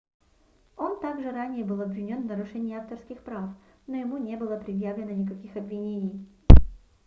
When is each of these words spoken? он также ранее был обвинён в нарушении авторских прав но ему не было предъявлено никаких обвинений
он 0.77 0.99
также 0.99 1.29
ранее 1.29 1.63
был 1.63 1.79
обвинён 1.79 2.23
в 2.23 2.25
нарушении 2.25 2.75
авторских 2.75 3.21
прав 3.21 3.51
но 3.85 3.97
ему 3.97 4.17
не 4.17 4.35
было 4.35 4.57
предъявлено 4.57 5.11
никаких 5.11 5.55
обвинений 5.55 6.25